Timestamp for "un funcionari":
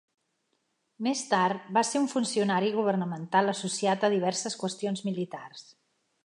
2.05-2.71